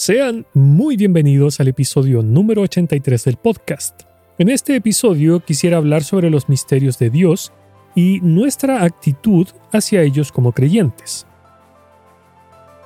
Sean 0.00 0.46
muy 0.54 0.96
bienvenidos 0.96 1.60
al 1.60 1.68
episodio 1.68 2.22
número 2.22 2.62
83 2.62 3.22
del 3.22 3.36
podcast. 3.36 4.04
En 4.38 4.48
este 4.48 4.74
episodio 4.74 5.40
quisiera 5.40 5.76
hablar 5.76 6.04
sobre 6.04 6.30
los 6.30 6.48
misterios 6.48 6.98
de 6.98 7.10
Dios 7.10 7.52
y 7.94 8.18
nuestra 8.22 8.82
actitud 8.82 9.46
hacia 9.72 10.00
ellos 10.00 10.32
como 10.32 10.52
creyentes. 10.52 11.26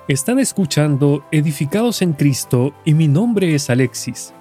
Están 0.09 0.41
escuchando 0.41 1.25
Edificados 1.31 2.03
en 2.03 2.15
Cristo 2.15 2.75
y 2.85 2.95
mi 2.95 3.07
nombre 3.07 3.55
es 3.55 3.71
Alexis. 3.71 4.33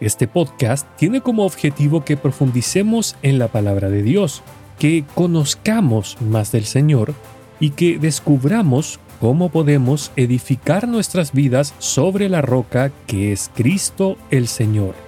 Este 0.00 0.26
podcast 0.26 0.84
tiene 0.96 1.20
como 1.20 1.46
objetivo 1.46 2.04
que 2.04 2.16
profundicemos 2.16 3.14
en 3.22 3.38
la 3.38 3.46
palabra 3.46 3.88
de 3.88 4.02
Dios, 4.02 4.42
que 4.80 5.04
conozcamos 5.14 6.20
más 6.20 6.50
del 6.50 6.64
Señor 6.64 7.14
y 7.60 7.70
que 7.70 8.00
descubramos 8.00 8.98
cómo 9.20 9.48
podemos 9.50 10.12
edificar 10.16 10.88
nuestras 10.88 11.32
vidas 11.32 11.74
sobre 11.78 12.28
la 12.28 12.42
roca 12.42 12.90
que 13.06 13.32
es 13.32 13.50
Cristo 13.54 14.16
el 14.30 14.48
Señor. 14.48 15.06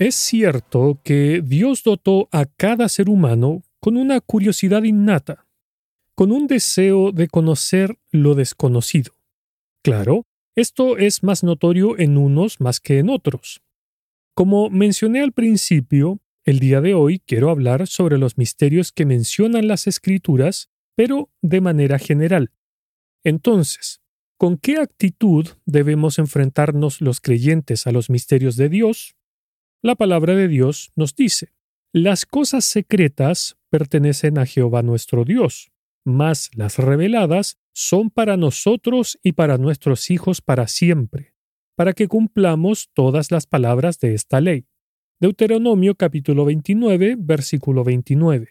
Es 0.00 0.16
cierto 0.16 0.98
que 1.04 1.40
Dios 1.42 1.84
dotó 1.84 2.28
a 2.32 2.46
cada 2.46 2.88
ser 2.88 3.08
humano 3.08 3.62
con 3.84 3.98
una 3.98 4.18
curiosidad 4.22 4.84
innata, 4.84 5.46
con 6.14 6.32
un 6.32 6.46
deseo 6.46 7.12
de 7.12 7.28
conocer 7.28 7.98
lo 8.12 8.34
desconocido. 8.34 9.12
Claro, 9.82 10.26
esto 10.56 10.96
es 10.96 11.22
más 11.22 11.44
notorio 11.44 11.98
en 11.98 12.16
unos 12.16 12.62
más 12.62 12.80
que 12.80 12.98
en 12.98 13.10
otros. 13.10 13.60
Como 14.34 14.70
mencioné 14.70 15.20
al 15.20 15.32
principio, 15.32 16.18
el 16.44 16.60
día 16.60 16.80
de 16.80 16.94
hoy 16.94 17.18
quiero 17.26 17.50
hablar 17.50 17.86
sobre 17.86 18.16
los 18.16 18.38
misterios 18.38 18.90
que 18.90 19.04
mencionan 19.04 19.68
las 19.68 19.86
escrituras, 19.86 20.70
pero 20.96 21.28
de 21.42 21.60
manera 21.60 21.98
general. 21.98 22.52
Entonces, 23.22 24.00
¿con 24.38 24.56
qué 24.56 24.78
actitud 24.78 25.46
debemos 25.66 26.18
enfrentarnos 26.18 27.02
los 27.02 27.20
creyentes 27.20 27.86
a 27.86 27.92
los 27.92 28.08
misterios 28.08 28.56
de 28.56 28.70
Dios? 28.70 29.14
La 29.82 29.94
palabra 29.94 30.34
de 30.34 30.48
Dios 30.48 30.90
nos 30.96 31.14
dice, 31.14 31.52
las 31.92 32.26
cosas 32.26 32.64
secretas 32.64 33.56
pertenecen 33.74 34.38
a 34.38 34.46
Jehová 34.46 34.84
nuestro 34.84 35.24
Dios, 35.24 35.72
mas 36.04 36.48
las 36.54 36.78
reveladas 36.78 37.58
son 37.72 38.08
para 38.08 38.36
nosotros 38.36 39.18
y 39.20 39.32
para 39.32 39.58
nuestros 39.58 40.12
hijos 40.12 40.40
para 40.40 40.68
siempre, 40.68 41.34
para 41.74 41.92
que 41.92 42.06
cumplamos 42.06 42.88
todas 42.94 43.32
las 43.32 43.48
palabras 43.48 43.98
de 43.98 44.14
esta 44.14 44.40
ley. 44.40 44.68
Deuteronomio 45.18 45.96
capítulo 45.96 46.44
29, 46.44 47.16
versículo 47.18 47.82
29. 47.82 48.50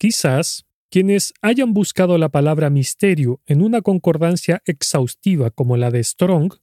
Quizás 0.00 0.66
quienes 0.90 1.32
hayan 1.40 1.72
buscado 1.72 2.18
la 2.18 2.30
palabra 2.30 2.70
misterio 2.70 3.40
en 3.46 3.62
una 3.62 3.82
concordancia 3.82 4.62
exhaustiva 4.66 5.52
como 5.52 5.76
la 5.76 5.92
de 5.92 6.02
Strong, 6.02 6.54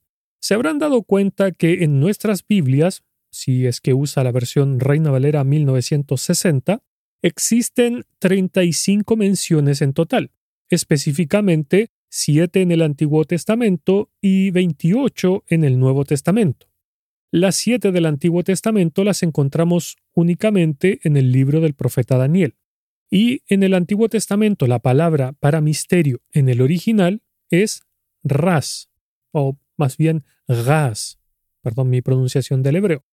se 0.42 0.56
habrán 0.56 0.78
dado 0.78 1.04
cuenta 1.04 1.54
que 1.54 1.86
en 1.86 2.02
nuestras 2.02 2.46
Biblias 2.46 3.06
si 3.32 3.66
es 3.66 3.80
que 3.80 3.94
usa 3.94 4.24
la 4.24 4.32
versión 4.32 4.80
Reina 4.80 5.10
Valera 5.10 5.44
1960, 5.44 6.84
existen 7.22 8.06
35 8.20 9.16
menciones 9.16 9.82
en 9.82 9.94
total, 9.94 10.32
específicamente 10.70 11.92
7 12.10 12.62
en 12.62 12.72
el 12.72 12.82
Antiguo 12.82 13.24
Testamento 13.26 14.10
y 14.20 14.52
28 14.52 15.46
en 15.48 15.64
el 15.64 15.80
Nuevo 15.80 16.04
Testamento. 16.04 16.68
Las 17.32 17.56
7 17.56 17.94
del 17.94 18.06
Antiguo 18.06 18.44
Testamento 18.44 19.06
las 19.06 19.24
encontramos 19.24 19.98
únicamente 20.14 21.00
en 21.04 21.16
el 21.16 21.32
libro 21.32 21.62
del 21.62 21.74
profeta 21.74 22.18
Daniel. 22.18 22.56
Y 23.10 23.44
en 23.48 23.64
el 23.64 23.74
Antiguo 23.74 24.10
Testamento 24.10 24.68
la 24.68 24.80
palabra 24.80 25.34
para 25.34 25.62
misterio 25.62 26.22
en 26.32 26.50
el 26.50 26.62
original 26.62 27.22
es 27.50 27.84
ras, 28.24 28.90
o 29.32 29.58
más 29.78 29.96
bien 29.96 30.26
gas, 30.48 31.20
perdón 31.62 31.90
mi 31.90 32.02
pronunciación 32.02 32.64
del 32.64 32.78
hebreo. 32.78 33.06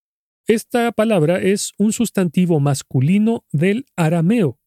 Esta 0.49 0.93
palabra 0.93 1.43
es 1.43 1.75
un 1.77 1.93
sustantivo 1.93 2.59
masculino 2.59 3.45
del 3.53 3.85
arameo, 3.97 4.59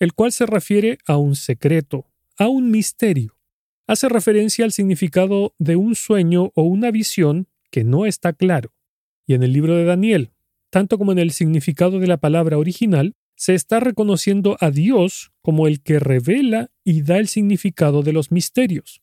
el 0.00 0.12
cual 0.12 0.32
se 0.32 0.44
refiere 0.44 0.98
a 1.06 1.18
un 1.18 1.36
secreto, 1.36 2.08
a 2.36 2.48
un 2.48 2.72
misterio. 2.72 3.36
Hace 3.86 4.08
referencia 4.08 4.64
al 4.64 4.72
significado 4.72 5.54
de 5.60 5.76
un 5.76 5.94
sueño 5.94 6.50
o 6.56 6.62
una 6.62 6.90
visión 6.90 7.46
que 7.70 7.84
no 7.84 8.06
está 8.06 8.32
claro. 8.32 8.74
Y 9.24 9.34
en 9.34 9.44
el 9.44 9.52
libro 9.52 9.76
de 9.76 9.84
Daniel, 9.84 10.32
tanto 10.68 10.98
como 10.98 11.12
en 11.12 11.20
el 11.20 11.30
significado 11.30 12.00
de 12.00 12.08
la 12.08 12.16
palabra 12.16 12.58
original, 12.58 13.14
se 13.36 13.54
está 13.54 13.78
reconociendo 13.78 14.56
a 14.58 14.72
Dios 14.72 15.30
como 15.42 15.68
el 15.68 15.80
que 15.80 16.00
revela 16.00 16.72
y 16.82 17.02
da 17.02 17.18
el 17.18 17.28
significado 17.28 18.02
de 18.02 18.12
los 18.12 18.32
misterios, 18.32 19.00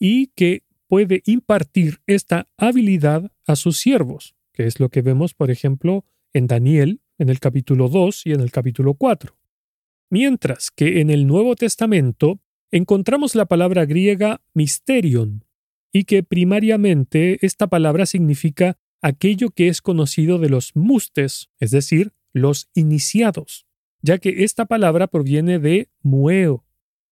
y 0.00 0.32
que 0.34 0.64
puede 0.88 1.22
impartir 1.26 2.00
esta 2.08 2.48
habilidad 2.56 3.30
a 3.46 3.54
sus 3.54 3.78
siervos, 3.78 4.34
que 4.52 4.66
es 4.66 4.80
lo 4.80 4.88
que 4.88 5.02
vemos, 5.02 5.34
por 5.34 5.50
ejemplo, 5.50 6.04
en 6.32 6.46
Daniel, 6.46 7.00
en 7.18 7.28
el 7.28 7.40
capítulo 7.40 7.88
2 7.88 8.26
y 8.26 8.32
en 8.32 8.40
el 8.40 8.50
capítulo 8.50 8.94
4. 8.94 9.36
Mientras 10.10 10.70
que 10.70 11.00
en 11.00 11.10
el 11.10 11.26
Nuevo 11.26 11.54
Testamento 11.56 12.40
encontramos 12.70 13.34
la 13.34 13.46
palabra 13.46 13.84
griega 13.84 14.42
mysterion, 14.54 15.44
y 15.92 16.04
que 16.04 16.22
primariamente 16.22 17.44
esta 17.44 17.66
palabra 17.66 18.06
significa 18.06 18.78
aquello 19.02 19.50
que 19.50 19.68
es 19.68 19.82
conocido 19.82 20.38
de 20.38 20.48
los 20.48 20.76
mustes, 20.76 21.50
es 21.58 21.70
decir, 21.70 22.12
los 22.32 22.68
iniciados, 22.74 23.66
ya 24.02 24.18
que 24.18 24.44
esta 24.44 24.66
palabra 24.66 25.08
proviene 25.08 25.58
de 25.58 25.88
mueo, 26.02 26.64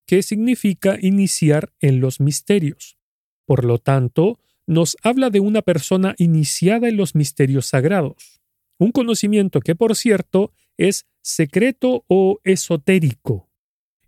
que 0.07 0.23
significa 0.23 0.97
iniciar 1.01 1.73
en 1.81 2.01
los 2.01 2.21
misterios. 2.21 2.99
Por 3.47 3.65
lo 3.65 3.79
tanto, 3.79 4.39
nos 4.69 4.99
habla 5.03 5.31
de 5.31 5.41
una 5.41 5.63
persona 5.63 6.15
iniciada 6.19 6.89
en 6.89 6.99
los 6.99 7.15
misterios 7.15 7.67
sagrados, 7.67 8.43
un 8.79 8.93
conocimiento 8.93 9.61
que, 9.61 9.75
por 9.75 9.97
cierto, 9.97 10.53
es 10.77 11.07
secreto 11.23 12.05
o 12.07 12.39
esotérico. 12.45 13.49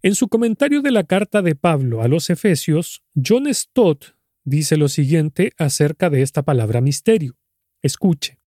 En 0.02 0.14
su 0.14 0.28
comentario 0.28 0.82
de 0.82 0.90
la 0.90 1.04
carta 1.04 1.40
de 1.40 1.54
Pablo 1.54 2.02
a 2.02 2.08
los 2.08 2.28
Efesios, 2.28 3.02
John 3.16 3.52
Stott 3.52 4.14
dice 4.44 4.76
lo 4.76 4.88
siguiente 4.88 5.52
acerca 5.56 6.10
de 6.10 6.22
esta 6.22 6.42
palabra 6.42 6.82
misterio. 6.82 7.38
Escuche. 7.82 8.38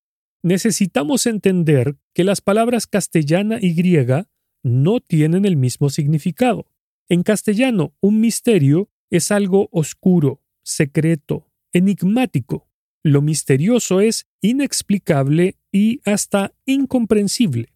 Necesitamos 0.44 1.26
entender 1.26 1.98
que 2.14 2.24
las 2.24 2.42
palabras 2.42 2.86
castellana 2.86 3.58
y 3.60 3.74
griega 3.74 4.30
no 4.62 5.00
tienen 5.00 5.46
el 5.46 5.56
mismo 5.56 5.90
significado. 5.90 6.68
En 7.10 7.24
castellano, 7.24 7.96
un 8.02 8.20
misterio 8.20 8.90
es 9.10 9.32
algo 9.32 9.70
oscuro, 9.72 10.42
secreto, 10.64 11.48
enigmático. 11.74 12.70
Lo 13.04 13.22
misterioso 13.22 14.00
es 14.00 14.28
inexplicable 14.42 15.58
y 15.72 16.00
hasta 16.06 16.54
incomprensible, 16.66 17.74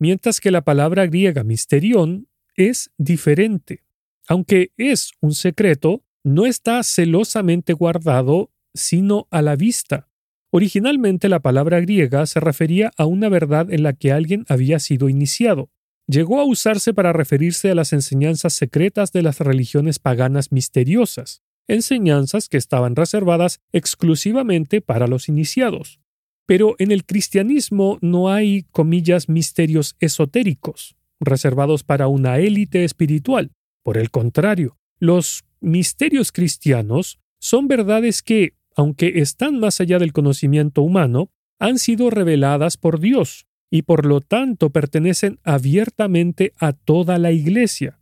mientras 0.00 0.40
que 0.40 0.50
la 0.50 0.62
palabra 0.62 1.06
griega 1.06 1.44
misterión 1.44 2.28
es 2.56 2.90
diferente. 2.98 3.84
Aunque 4.26 4.72
es 4.76 5.12
un 5.20 5.34
secreto, 5.34 6.02
no 6.24 6.46
está 6.46 6.82
celosamente 6.82 7.74
guardado, 7.74 8.50
sino 8.74 9.28
a 9.30 9.40
la 9.40 9.54
vista. 9.54 10.08
Originalmente 10.50 11.28
la 11.28 11.40
palabra 11.40 11.80
griega 11.80 12.26
se 12.26 12.40
refería 12.40 12.90
a 12.96 13.06
una 13.06 13.28
verdad 13.28 13.72
en 13.72 13.84
la 13.84 13.92
que 13.92 14.10
alguien 14.10 14.44
había 14.48 14.80
sido 14.80 15.08
iniciado. 15.08 15.70
Llegó 16.08 16.40
a 16.40 16.44
usarse 16.44 16.92
para 16.92 17.12
referirse 17.12 17.70
a 17.70 17.74
las 17.74 17.92
enseñanzas 17.92 18.54
secretas 18.54 19.12
de 19.12 19.22
las 19.22 19.38
religiones 19.38 19.98
paganas 19.98 20.50
misteriosas 20.50 21.45
enseñanzas 21.68 22.48
que 22.48 22.56
estaban 22.56 22.96
reservadas 22.96 23.60
exclusivamente 23.72 24.80
para 24.80 25.06
los 25.06 25.28
iniciados. 25.28 26.00
Pero 26.46 26.76
en 26.78 26.92
el 26.92 27.04
cristianismo 27.04 27.98
no 28.00 28.30
hay, 28.30 28.64
comillas, 28.70 29.28
misterios 29.28 29.96
esotéricos, 29.98 30.96
reservados 31.18 31.82
para 31.82 32.08
una 32.08 32.38
élite 32.38 32.84
espiritual. 32.84 33.50
Por 33.82 33.98
el 33.98 34.10
contrario, 34.10 34.76
los 34.98 35.44
misterios 35.60 36.32
cristianos 36.32 37.18
son 37.40 37.68
verdades 37.68 38.22
que, 38.22 38.54
aunque 38.76 39.20
están 39.20 39.58
más 39.58 39.80
allá 39.80 39.98
del 39.98 40.12
conocimiento 40.12 40.82
humano, 40.82 41.30
han 41.58 41.78
sido 41.78 42.10
reveladas 42.10 42.76
por 42.76 43.00
Dios 43.00 43.46
y 43.70 43.82
por 43.82 44.06
lo 44.06 44.20
tanto 44.20 44.70
pertenecen 44.70 45.40
abiertamente 45.42 46.52
a 46.58 46.72
toda 46.72 47.18
la 47.18 47.32
Iglesia. 47.32 47.98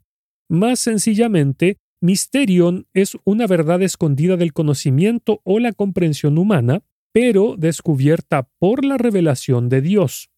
Más 0.49 0.81
sencillamente, 0.81 1.79
Misterion 2.05 2.87
es 2.93 3.17
una 3.25 3.47
verdad 3.47 3.81
escondida 3.81 4.37
del 4.37 4.53
conocimiento 4.53 5.41
o 5.43 5.59
la 5.59 5.73
comprensión 5.73 6.37
humana, 6.37 6.83
pero 7.13 7.57
descubierta 7.57 8.51
por 8.59 8.85
la 8.85 8.99
revelación 8.99 9.71
de 9.71 9.81
Dios. 9.81 10.29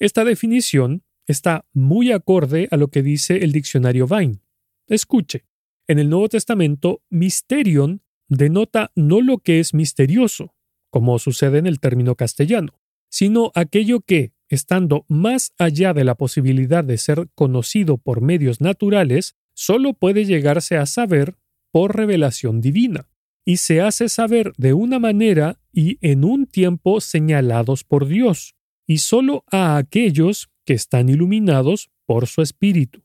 Esta 0.00 0.24
definición 0.24 1.04
está 1.28 1.66
muy 1.72 2.10
acorde 2.10 2.66
a 2.72 2.76
lo 2.76 2.88
que 2.88 3.04
dice 3.04 3.44
el 3.44 3.52
diccionario 3.52 4.08
Vine. 4.08 4.40
Escuche, 4.88 5.44
En 5.86 6.00
el 6.00 6.10
Nuevo 6.10 6.28
Testamento, 6.28 7.00
mysterion 7.10 8.02
denota 8.26 8.90
no 8.96 9.20
lo 9.20 9.38
que 9.38 9.60
es 9.60 9.74
misterioso, 9.74 10.52
como 10.90 11.20
sucede 11.20 11.58
en 11.58 11.68
el 11.68 11.78
término 11.78 12.16
castellano, 12.16 12.80
sino 13.08 13.52
aquello 13.54 14.00
que, 14.00 14.32
estando 14.48 15.04
más 15.06 15.52
allá 15.58 15.94
de 15.94 16.02
la 16.02 16.16
posibilidad 16.16 16.82
de 16.82 16.98
ser 16.98 17.28
conocido 17.36 17.98
por 17.98 18.20
medios 18.20 18.60
naturales, 18.60 19.36
solo 19.62 19.92
puede 19.94 20.24
llegarse 20.24 20.76
a 20.76 20.86
saber 20.86 21.36
por 21.70 21.96
revelación 21.96 22.60
divina, 22.60 23.08
y 23.44 23.58
se 23.58 23.80
hace 23.80 24.08
saber 24.08 24.52
de 24.56 24.72
una 24.72 24.98
manera 24.98 25.60
y 25.72 25.98
en 26.00 26.24
un 26.24 26.46
tiempo 26.46 27.00
señalados 27.00 27.84
por 27.84 28.08
Dios, 28.08 28.56
y 28.88 28.98
solo 28.98 29.44
a 29.52 29.76
aquellos 29.76 30.50
que 30.64 30.74
están 30.74 31.08
iluminados 31.08 31.92
por 32.06 32.26
su 32.26 32.42
Espíritu. 32.42 33.04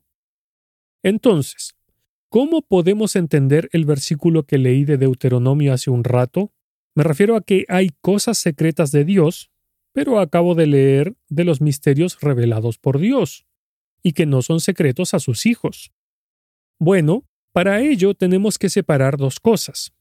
Entonces, 1.04 1.76
¿cómo 2.28 2.62
podemos 2.62 3.14
entender 3.14 3.68
el 3.72 3.84
versículo 3.84 4.42
que 4.42 4.58
leí 4.58 4.84
de 4.84 4.98
Deuteronomio 4.98 5.72
hace 5.72 5.90
un 5.90 6.02
rato? 6.02 6.52
Me 6.96 7.04
refiero 7.04 7.36
a 7.36 7.40
que 7.40 7.66
hay 7.68 7.90
cosas 8.00 8.36
secretas 8.36 8.90
de 8.90 9.04
Dios, 9.04 9.52
pero 9.92 10.18
acabo 10.18 10.56
de 10.56 10.66
leer 10.66 11.14
de 11.28 11.44
los 11.44 11.60
misterios 11.60 12.18
revelados 12.20 12.78
por 12.78 12.98
Dios, 12.98 13.46
y 14.02 14.12
que 14.12 14.26
no 14.26 14.42
son 14.42 14.58
secretos 14.58 15.14
a 15.14 15.20
sus 15.20 15.46
hijos. 15.46 15.92
Bueno, 16.78 17.24
para 17.52 17.80
ello 17.80 18.14
tenemos 18.14 18.58
que 18.58 18.70
separar 18.70 19.16
dos 19.16 19.40
cosas. 19.40 19.92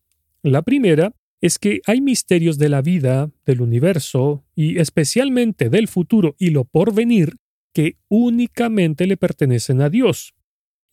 La 0.43 0.61
primera 0.61 1.13
es 1.41 1.57
que 1.57 1.81
hay 1.87 2.01
misterios 2.01 2.57
de 2.57 2.69
la 2.69 2.81
vida, 2.81 3.31
del 3.45 3.61
universo 3.61 4.43
y 4.55 4.79
especialmente 4.79 5.69
del 5.69 5.87
futuro 5.87 6.35
y 6.37 6.51
lo 6.51 6.65
porvenir 6.65 7.35
que 7.73 7.97
únicamente 8.09 9.07
le 9.07 9.17
pertenecen 9.17 9.81
a 9.81 9.89
Dios, 9.89 10.33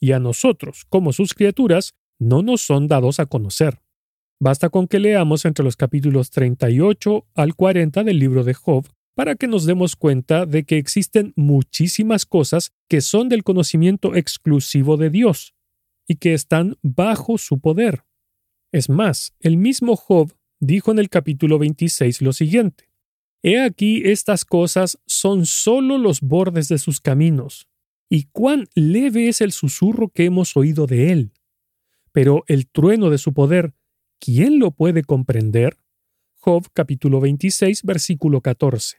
y 0.01 0.13
a 0.13 0.19
nosotros, 0.19 0.85
como 0.89 1.13
sus 1.13 1.33
criaturas, 1.33 1.95
no 2.19 2.43
nos 2.43 2.61
son 2.61 2.89
dados 2.89 3.21
a 3.21 3.27
conocer. 3.27 3.81
Basta 4.41 4.69
con 4.69 4.87
que 4.87 4.99
leamos 4.99 5.45
entre 5.45 5.65
los 5.65 5.77
capítulos 5.77 6.31
38 6.31 7.27
al 7.35 7.55
40 7.55 8.05
del 8.05 8.19
libro 8.19 8.45
de 8.45 8.55
Job 8.55 8.87
para 9.15 9.37
que 9.37 9.47
nos 9.47 9.65
demos 9.65 9.97
cuenta 9.97 10.45
de 10.45 10.65
que 10.65 10.77
existen 10.77 11.33
muchísimas 11.37 12.27
cosas 12.27 12.73
que 12.89 13.01
son 13.01 13.29
del 13.29 13.45
conocimiento 13.45 14.15
exclusivo 14.15 14.97
de 14.97 15.09
Dios 15.09 15.54
y 16.07 16.17
que 16.17 16.35
están 16.35 16.77
bajo 16.83 17.39
su 17.39 17.59
poder. 17.61 18.05
Es 18.73 18.89
más, 18.89 19.35
el 19.41 19.57
mismo 19.57 19.97
Job 19.97 20.35
dijo 20.61 20.91
en 20.91 20.99
el 20.99 21.09
capítulo 21.09 21.59
26 21.59 22.23
lo 22.23 22.33
siguiente. 22.33 22.89
He 23.43 23.61
aquí 23.61 24.03
estas 24.05 24.45
cosas 24.45 24.99
son 25.07 25.47
sólo 25.47 25.99
los 25.99 26.21
bordes 26.21 26.69
de 26.69 26.79
sus 26.79 27.01
caminos, 27.01 27.69
y 28.09 28.25
cuán 28.33 28.67
leve 28.75 29.29
es 29.29 29.41
el 29.41 29.53
susurro 29.53 30.09
que 30.09 30.25
hemos 30.25 30.57
oído 30.57 30.87
de 30.87 31.13
él. 31.13 31.33
Pero 32.13 32.45
el 32.47 32.69
trueno 32.69 33.11
de 33.11 33.19
su 33.19 33.33
poder, 33.33 33.75
¿quién 34.19 34.59
lo 34.59 34.71
puede 34.71 35.03
comprender? 35.03 35.77
Job 36.37 36.67
capítulo 36.73 37.21
26 37.21 37.83
versículo 37.83 38.41
14. 38.41 38.99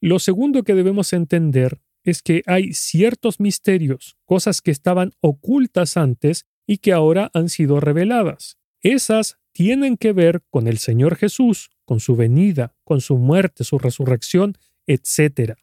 Lo 0.00 0.18
segundo 0.18 0.62
que 0.62 0.74
debemos 0.74 1.12
entender 1.12 1.80
es 2.04 2.22
que 2.22 2.42
hay 2.46 2.72
ciertos 2.74 3.40
misterios, 3.40 4.16
cosas 4.24 4.60
que 4.60 4.70
estaban 4.70 5.12
ocultas 5.20 5.96
antes 5.96 6.46
y 6.66 6.78
que 6.78 6.92
ahora 6.92 7.30
han 7.34 7.48
sido 7.48 7.80
reveladas. 7.80 8.58
Esas 8.80 9.38
tienen 9.52 9.96
que 9.96 10.12
ver 10.12 10.42
con 10.50 10.66
el 10.66 10.78
Señor 10.78 11.16
Jesús, 11.16 11.70
con 11.84 12.00
su 12.00 12.16
venida, 12.16 12.74
con 12.84 13.00
su 13.00 13.18
muerte, 13.18 13.64
su 13.64 13.78
resurrección, 13.78 14.56
etc. 14.86 15.54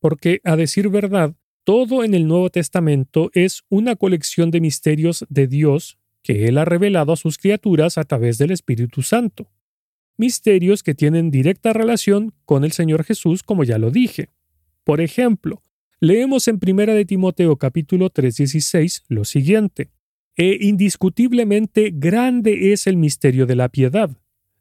Porque, 0.00 0.40
a 0.44 0.56
decir 0.56 0.88
verdad, 0.88 1.34
todo 1.64 2.04
en 2.04 2.12
el 2.12 2.26
Nuevo 2.26 2.50
Testamento 2.50 3.30
es 3.32 3.62
una 3.70 3.96
colección 3.96 4.50
de 4.50 4.60
misterios 4.60 5.24
de 5.30 5.46
Dios 5.46 5.98
que 6.22 6.46
Él 6.46 6.58
ha 6.58 6.64
revelado 6.64 7.12
a 7.12 7.16
sus 7.16 7.38
criaturas 7.38 7.96
a 7.96 8.04
través 8.04 8.36
del 8.38 8.50
Espíritu 8.50 9.02
Santo. 9.02 9.50
Misterios 10.16 10.82
que 10.82 10.94
tienen 10.94 11.30
directa 11.30 11.72
relación 11.72 12.34
con 12.44 12.64
el 12.64 12.72
Señor 12.72 13.04
Jesús, 13.04 13.42
como 13.42 13.64
ya 13.64 13.78
lo 13.78 13.90
dije. 13.90 14.28
Por 14.84 15.00
ejemplo, 15.00 15.62
leemos 15.98 16.46
en 16.46 16.60
1 16.62 16.94
de 16.94 17.04
Timoteo 17.06 17.56
capítulo 17.56 18.10
3:16 18.10 19.04
lo 19.08 19.24
siguiente: 19.24 19.90
e 20.36 20.58
indiscutiblemente 20.60 21.90
grande 21.94 22.72
es 22.72 22.86
el 22.86 22.96
misterio 22.96 23.46
de 23.46 23.56
la 23.56 23.70
piedad. 23.70 24.10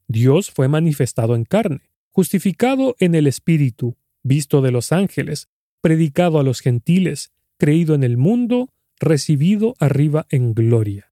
Dios 0.08 0.50
fue 0.50 0.68
manifestado 0.68 1.36
en 1.36 1.44
carne, 1.44 1.82
justificado 2.12 2.96
en 3.00 3.16
el 3.16 3.28
Espíritu, 3.28 3.98
visto 4.22 4.62
de 4.62 4.72
los 4.72 4.92
ángeles, 4.92 5.50
predicado 5.82 6.40
a 6.40 6.44
los 6.44 6.62
gentiles, 6.62 7.34
creído 7.58 7.96
en 7.96 8.04
el 8.04 8.18
mundo, 8.18 8.70
recibido 9.00 9.76
arriba 9.80 10.26
en 10.30 10.54
gloria. 10.54 11.12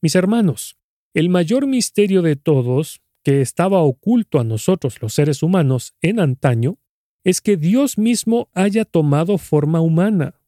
Mis 0.00 0.14
hermanos, 0.14 0.76
el 1.12 1.28
mayor 1.28 1.66
misterio 1.66 2.22
de 2.22 2.36
todos, 2.36 3.02
que 3.22 3.40
estaba 3.40 3.82
oculto 3.82 4.40
a 4.40 4.44
nosotros 4.44 5.02
los 5.02 5.12
seres 5.12 5.42
humanos 5.42 5.94
en 6.00 6.20
antaño, 6.20 6.78
es 7.24 7.40
que 7.40 7.56
Dios 7.56 7.98
mismo 7.98 8.48
haya 8.54 8.84
tomado 8.84 9.38
forma 9.38 9.80
humana, 9.80 10.40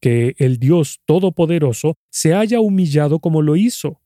que 0.00 0.34
el 0.38 0.58
Dios 0.58 1.00
Todopoderoso 1.04 1.96
se 2.10 2.34
haya 2.34 2.60
humillado 2.60 3.18
como 3.18 3.42
lo 3.42 3.56
hizo. 3.56 4.00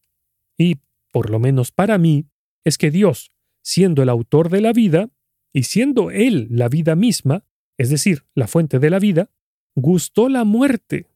Y, 0.59 0.77
por 1.13 1.31
lo 1.31 1.39
menos 1.39 1.71
para 1.71 1.99
mí, 1.99 2.27
es 2.65 2.79
que 2.79 2.91
Dios, 2.91 3.31
siendo 3.63 4.03
el 4.03 4.09
autor 4.09 4.49
de 4.49 4.61
la 4.61 4.73
vida, 4.73 5.11
y 5.53 5.65
siendo 5.65 6.11
Él 6.11 6.49
la 6.51 6.69
vida 6.69 6.97
misma, 6.97 7.45
es 7.77 7.91
decir, 7.91 8.25
la 8.35 8.47
fuente 8.47 8.79
de 8.79 8.91
la 8.91 8.99
vida, 8.99 9.31
gustó 9.75 10.29
la 10.29 10.45
muerte. 10.45 11.09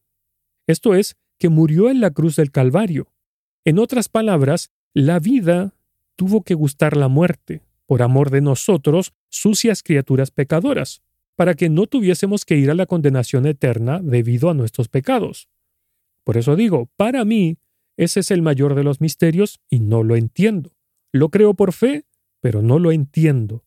Esto 0.67 0.95
es, 0.95 1.17
que 1.39 1.49
murió 1.49 1.89
en 1.89 2.01
la 2.01 2.11
cruz 2.11 2.35
del 2.35 2.51
Calvario. 2.51 3.13
En 3.63 3.79
otras 3.79 4.09
palabras, 4.09 4.71
la 4.93 5.19
vida 5.19 5.75
tuvo 6.15 6.43
que 6.43 6.55
gustar 6.55 6.97
la 6.97 7.07
muerte, 7.07 7.61
por 7.87 8.03
amor 8.03 8.29
de 8.29 8.41
nosotros, 8.41 9.13
sucias 9.29 9.81
criaturas 9.81 10.29
pecadoras 10.29 11.01
para 11.35 11.53
que 11.53 11.69
no 11.69 11.85
tuviésemos 11.87 12.45
que 12.45 12.57
ir 12.57 12.69
a 12.69 12.75
la 12.75 12.87
condenación 12.87 13.45
eterna 13.45 13.99
debido 14.03 14.49
a 14.49 14.53
nuestros 14.53 14.89
pecados. 14.89 15.49
Por 16.23 16.35
eso 16.35 16.55
digo, 16.55 16.89
para 16.97 17.23
mí, 17.25 17.57
ese 17.95 18.19
es 18.19 18.31
el 18.31 18.41
mayor 18.41 18.75
de 18.75 18.83
los 18.83 19.01
misterios 19.01 19.59
y 19.69 19.79
no 19.79 20.03
lo 20.03 20.15
entiendo. 20.15 20.75
Lo 21.13 21.29
creo 21.29 21.53
por 21.53 21.73
fe, 21.73 22.05
pero 22.41 22.61
no 22.61 22.79
lo 22.79 22.91
entiendo. 22.91 23.63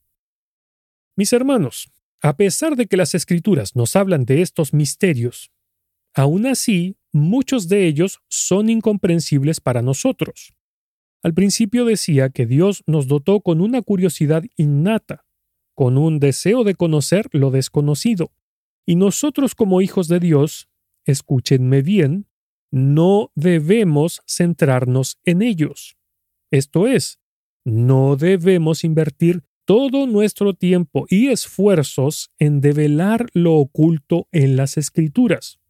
Mis 1.16 1.32
hermanos, 1.32 1.90
a 2.20 2.36
pesar 2.36 2.76
de 2.76 2.86
que 2.86 2.96
las 2.96 3.14
escrituras 3.14 3.76
nos 3.76 3.96
hablan 3.96 4.24
de 4.24 4.42
estos 4.42 4.74
misterios, 4.74 5.52
aún 6.12 6.46
así, 6.46 6.96
muchos 7.12 7.68
de 7.68 7.86
ellos 7.86 8.20
son 8.28 8.68
incomprensibles 8.68 9.60
para 9.60 9.80
nosotros. 9.80 10.52
Al 11.22 11.34
principio 11.34 11.84
decía 11.84 12.30
que 12.30 12.46
Dios 12.46 12.82
nos 12.86 13.06
dotó 13.06 13.40
con 13.40 13.60
una 13.60 13.82
curiosidad 13.82 14.44
innata, 14.56 15.26
con 15.74 15.98
un 15.98 16.18
deseo 16.18 16.64
de 16.64 16.74
conocer 16.74 17.28
lo 17.32 17.50
desconocido. 17.50 18.32
Y 18.86 18.96
nosotros 18.96 19.54
como 19.54 19.82
hijos 19.82 20.08
de 20.08 20.20
Dios, 20.20 20.68
escúchenme 21.04 21.82
bien, 21.82 22.26
no 22.70 23.32
debemos 23.34 24.22
centrarnos 24.26 25.18
en 25.24 25.42
ellos. 25.42 25.96
Esto 26.50 26.86
es, 26.86 27.18
no 27.64 28.16
debemos 28.16 28.84
invertir 28.84 29.42
todo 29.64 30.06
nuestro 30.06 30.54
tiempo 30.54 31.06
y 31.08 31.28
esfuerzos 31.28 32.30
en 32.38 32.60
develar 32.60 33.28
lo 33.34 33.54
oculto 33.54 34.26
en 34.32 34.56
las 34.56 34.76
escrituras. 34.76 35.60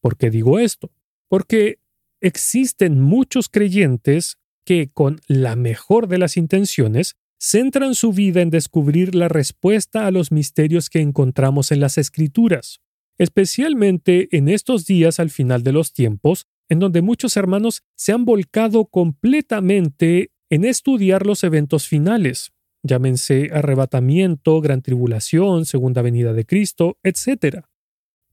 ¿Por 0.00 0.16
qué 0.16 0.30
digo 0.30 0.58
esto? 0.58 0.90
Porque 1.28 1.78
existen 2.20 3.00
muchos 3.00 3.48
creyentes 3.48 4.38
que 4.68 4.90
con 4.92 5.18
la 5.28 5.56
mejor 5.56 6.08
de 6.08 6.18
las 6.18 6.36
intenciones 6.36 7.16
centran 7.40 7.94
su 7.94 8.12
vida 8.12 8.42
en 8.42 8.50
descubrir 8.50 9.14
la 9.14 9.28
respuesta 9.28 10.06
a 10.06 10.10
los 10.10 10.30
misterios 10.30 10.90
que 10.90 11.00
encontramos 11.00 11.72
en 11.72 11.80
las 11.80 11.96
escrituras, 11.96 12.82
especialmente 13.16 14.28
en 14.36 14.50
estos 14.50 14.84
días 14.84 15.20
al 15.20 15.30
final 15.30 15.62
de 15.62 15.72
los 15.72 15.94
tiempos, 15.94 16.48
en 16.68 16.80
donde 16.80 17.00
muchos 17.00 17.38
hermanos 17.38 17.82
se 17.94 18.12
han 18.12 18.26
volcado 18.26 18.84
completamente 18.84 20.32
en 20.50 20.66
estudiar 20.66 21.24
los 21.24 21.44
eventos 21.44 21.88
finales, 21.88 22.52
llámense 22.82 23.48
arrebatamiento, 23.50 24.60
gran 24.60 24.82
tribulación, 24.82 25.64
segunda 25.64 26.02
venida 26.02 26.34
de 26.34 26.44
Cristo, 26.44 26.98
etc. 27.02 27.64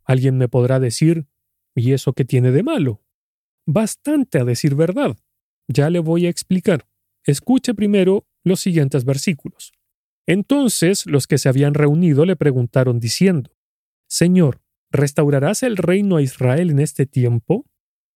Alguien 0.04 0.38
me 0.38 0.50
podrá 0.50 0.82
decir, 0.82 1.28
¿y 1.78 1.94
eso 1.94 2.12
qué 2.12 2.26
tiene 2.26 2.52
de 2.52 2.64
malo? 2.64 3.02
Bastante 3.66 4.38
a 4.40 4.44
decir 4.44 4.76
verdad. 4.76 5.16
Ya 5.68 5.90
le 5.90 6.00
voy 6.00 6.26
a 6.26 6.30
explicar. 6.30 6.88
Escuche 7.26 7.74
primero 7.74 8.28
los 8.44 8.60
siguientes 8.60 9.06
versículos. 9.06 9.74
Entonces 10.28 11.06
los 11.06 11.28
que 11.28 11.38
se 11.38 11.50
habían 11.50 11.74
reunido 11.74 12.26
le 12.26 12.36
preguntaron 12.36 13.00
diciendo, 13.00 13.52
Señor, 14.08 14.62
¿restaurarás 14.92 15.64
el 15.64 15.78
reino 15.78 16.18
a 16.18 16.22
Israel 16.22 16.70
en 16.70 16.80
este 16.80 17.06
tiempo? 17.06 17.66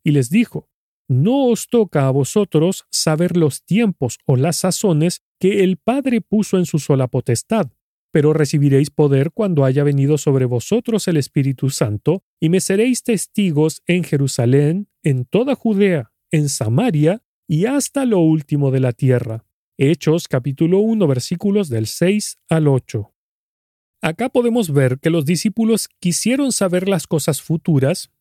Y 0.03 0.11
les 0.11 0.29
dijo, 0.29 0.69
No 1.07 1.47
os 1.47 1.67
toca 1.67 2.07
a 2.07 2.11
vosotros 2.11 2.85
saber 2.91 3.35
los 3.35 3.63
tiempos 3.63 4.19
o 4.25 4.35
las 4.35 4.57
sazones 4.57 5.21
que 5.39 5.63
el 5.63 5.77
Padre 5.77 6.21
puso 6.21 6.57
en 6.57 6.65
su 6.65 6.79
sola 6.79 7.07
potestad, 7.07 7.71
pero 8.11 8.33
recibiréis 8.33 8.89
poder 8.89 9.31
cuando 9.31 9.65
haya 9.65 9.83
venido 9.83 10.17
sobre 10.17 10.45
vosotros 10.45 11.07
el 11.07 11.17
Espíritu 11.17 11.69
Santo, 11.69 12.23
y 12.39 12.49
me 12.49 12.59
seréis 12.59 13.03
testigos 13.03 13.81
en 13.85 14.03
Jerusalén, 14.03 14.87
en 15.03 15.25
toda 15.25 15.55
Judea, 15.55 16.11
en 16.31 16.49
Samaria 16.49 17.23
y 17.49 17.65
hasta 17.65 18.05
lo 18.05 18.19
último 18.19 18.69
de 18.69 18.79
la 18.79 18.93
tierra. 18.93 19.43
Hechos 19.75 20.27
capítulo 20.27 20.79
1 20.81 21.07
versículos 21.07 21.67
del 21.67 21.87
6 21.87 22.37
al 22.47 22.67
8. 22.67 23.11
Acá 24.03 24.29
podemos 24.29 24.71
ver 24.71 24.99
que 24.99 25.09
los 25.09 25.25
discípulos 25.25 25.89
quisieron 25.99 26.51
saber 26.51 26.87
las 26.87 27.07
cosas 27.07 27.41
futuras, 27.41 28.11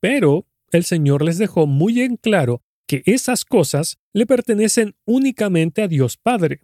pero 0.00 0.46
el 0.70 0.84
Señor 0.84 1.24
les 1.24 1.38
dejó 1.38 1.66
muy 1.66 2.02
en 2.02 2.16
claro 2.16 2.62
que 2.86 3.02
esas 3.06 3.46
cosas 3.46 3.96
le 4.12 4.26
pertenecen 4.26 4.94
únicamente 5.06 5.80
a 5.80 5.88
Dios 5.88 6.18
Padre, 6.18 6.60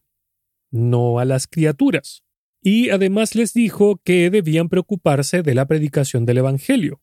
no 0.70 1.18
a 1.18 1.24
las 1.24 1.46
criaturas. 1.46 2.22
Y 2.60 2.90
además 2.90 3.34
les 3.34 3.54
dijo 3.54 3.98
que 4.04 4.28
debían 4.28 4.68
preocuparse 4.68 5.42
de 5.42 5.54
la 5.54 5.66
predicación 5.66 6.26
del 6.26 6.38
Evangelio. 6.38 7.00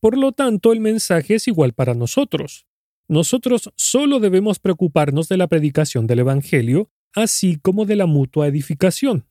Por 0.00 0.16
lo 0.16 0.32
tanto, 0.32 0.72
el 0.72 0.80
mensaje 0.80 1.34
es 1.34 1.48
igual 1.48 1.74
para 1.74 1.92
nosotros. 1.92 2.67
Nosotros 3.08 3.70
solo 3.74 4.20
debemos 4.20 4.58
preocuparnos 4.58 5.28
de 5.28 5.38
la 5.38 5.46
predicación 5.46 6.06
del 6.06 6.20
Evangelio, 6.20 6.90
así 7.14 7.56
como 7.56 7.86
de 7.86 7.96
la 7.96 8.04
mutua 8.04 8.46
edificación. 8.46 9.26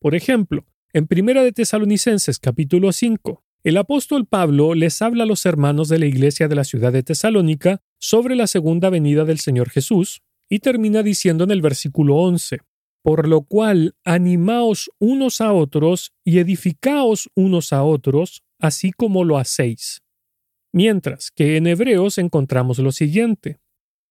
Por 0.00 0.14
ejemplo, 0.14 0.66
en 0.92 1.06
Primera 1.06 1.42
de 1.42 1.52
Tesalonicenses 1.52 2.38
capítulo 2.38 2.92
5, 2.92 3.42
el 3.64 3.76
apóstol 3.78 4.26
Pablo 4.26 4.74
les 4.74 5.00
habla 5.00 5.24
a 5.24 5.26
los 5.26 5.46
hermanos 5.46 5.88
de 5.88 5.98
la 5.98 6.06
iglesia 6.06 6.46
de 6.46 6.54
la 6.54 6.64
ciudad 6.64 6.92
de 6.92 7.02
Tesalónica 7.02 7.82
sobre 7.98 8.36
la 8.36 8.46
segunda 8.46 8.90
venida 8.90 9.24
del 9.24 9.38
Señor 9.38 9.70
Jesús, 9.70 10.22
y 10.50 10.58
termina 10.58 11.02
diciendo 11.02 11.44
en 11.44 11.52
el 11.52 11.62
versículo 11.62 12.16
11, 12.16 12.58
por 13.02 13.28
lo 13.28 13.42
cual 13.42 13.94
animaos 14.04 14.90
unos 14.98 15.40
a 15.40 15.52
otros 15.52 16.12
y 16.24 16.38
edificaos 16.38 17.30
unos 17.34 17.72
a 17.72 17.82
otros, 17.82 18.42
así 18.58 18.92
como 18.92 19.24
lo 19.24 19.38
hacéis. 19.38 20.02
Mientras 20.72 21.30
que 21.30 21.56
en 21.56 21.66
Hebreos 21.66 22.18
encontramos 22.18 22.78
lo 22.78 22.92
siguiente. 22.92 23.58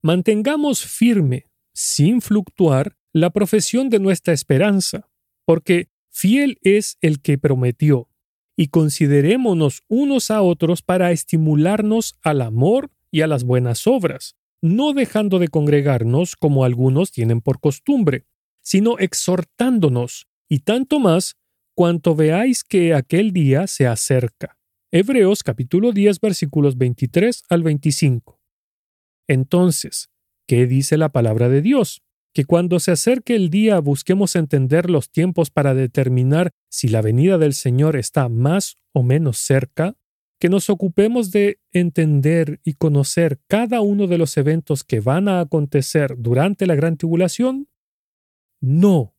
Mantengamos 0.01 0.85
firme, 0.85 1.45
sin 1.73 2.21
fluctuar, 2.21 2.97
la 3.13 3.31
profesión 3.31 3.89
de 3.89 3.99
nuestra 3.99 4.33
esperanza, 4.33 5.09
porque 5.45 5.89
fiel 6.09 6.59
es 6.61 6.97
el 7.01 7.21
que 7.21 7.37
prometió, 7.37 8.07
y 8.55 8.67
considerémonos 8.67 9.83
unos 9.87 10.31
a 10.31 10.41
otros 10.41 10.81
para 10.81 11.11
estimularnos 11.11 12.17
al 12.21 12.41
amor 12.41 12.91
y 13.09 13.21
a 13.21 13.27
las 13.27 13.43
buenas 13.43 13.87
obras, 13.87 14.35
no 14.61 14.93
dejando 14.93 15.39
de 15.39 15.47
congregarnos 15.47 16.35
como 16.35 16.65
algunos 16.65 17.11
tienen 17.11 17.41
por 17.41 17.59
costumbre, 17.59 18.25
sino 18.61 18.99
exhortándonos, 18.99 20.27
y 20.47 20.59
tanto 20.59 20.99
más 20.99 21.37
cuanto 21.73 22.15
veáis 22.15 22.63
que 22.63 22.93
aquel 22.93 23.31
día 23.31 23.67
se 23.67 23.87
acerca. 23.87 24.58
Hebreos 24.91 25.43
capítulo 25.43 25.91
10 25.91 26.19
versículos 26.19 26.75
23 26.75 27.43
al 27.49 27.61
25. 27.61 28.41
Entonces, 29.27 30.09
¿qué 30.47 30.65
dice 30.65 30.97
la 30.97 31.09
palabra 31.09 31.47
de 31.47 31.61
Dios? 31.61 32.01
Que 32.33 32.45
cuando 32.45 32.79
se 32.79 32.89
acerque 32.89 33.35
el 33.35 33.51
día 33.51 33.79
busquemos 33.81 34.35
entender 34.35 34.89
los 34.89 35.11
tiempos 35.11 35.51
para 35.51 35.75
determinar 35.75 36.49
si 36.71 36.87
la 36.87 37.03
venida 37.03 37.37
del 37.37 37.53
Señor 37.53 37.97
está 37.97 38.29
más 38.29 38.77
o 38.91 39.03
menos 39.03 39.37
cerca, 39.37 39.95
que 40.39 40.49
nos 40.49 40.71
ocupemos 40.71 41.29
de 41.29 41.59
entender 41.71 42.59
y 42.63 42.73
conocer 42.73 43.39
cada 43.47 43.81
uno 43.81 44.07
de 44.07 44.17
los 44.17 44.37
eventos 44.37 44.83
que 44.83 45.01
van 45.01 45.27
a 45.27 45.41
acontecer 45.41 46.15
durante 46.17 46.65
la 46.65 46.73
gran 46.73 46.97
tribulación? 46.97 47.69
No. 48.59 49.13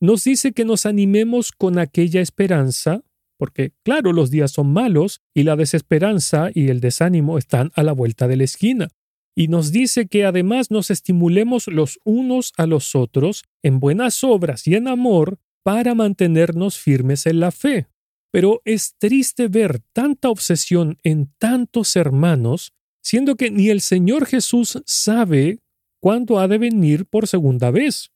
Nos 0.00 0.24
dice 0.24 0.50
que 0.50 0.64
nos 0.64 0.84
animemos 0.84 1.52
con 1.52 1.78
aquella 1.78 2.20
esperanza 2.20 3.04
porque 3.42 3.72
claro, 3.82 4.12
los 4.12 4.30
días 4.30 4.52
son 4.52 4.72
malos 4.72 5.20
y 5.34 5.42
la 5.42 5.56
desesperanza 5.56 6.52
y 6.54 6.68
el 6.68 6.78
desánimo 6.78 7.38
están 7.38 7.72
a 7.74 7.82
la 7.82 7.90
vuelta 7.90 8.28
de 8.28 8.36
la 8.36 8.44
esquina. 8.44 8.86
Y 9.34 9.48
nos 9.48 9.72
dice 9.72 10.06
que 10.06 10.24
además 10.24 10.70
nos 10.70 10.92
estimulemos 10.92 11.66
los 11.66 11.98
unos 12.04 12.52
a 12.56 12.68
los 12.68 12.94
otros 12.94 13.42
en 13.64 13.80
buenas 13.80 14.22
obras 14.22 14.68
y 14.68 14.76
en 14.76 14.86
amor 14.86 15.40
para 15.64 15.96
mantenernos 15.96 16.78
firmes 16.78 17.26
en 17.26 17.40
la 17.40 17.50
fe. 17.50 17.88
Pero 18.30 18.62
es 18.64 18.94
triste 18.96 19.48
ver 19.48 19.80
tanta 19.92 20.28
obsesión 20.30 20.98
en 21.02 21.34
tantos 21.40 21.96
hermanos, 21.96 22.72
siendo 23.02 23.34
que 23.34 23.50
ni 23.50 23.70
el 23.70 23.80
Señor 23.80 24.26
Jesús 24.26 24.80
sabe 24.86 25.58
cuándo 26.00 26.38
ha 26.38 26.46
de 26.46 26.58
venir 26.58 27.06
por 27.06 27.26
segunda 27.26 27.72
vez. 27.72 28.12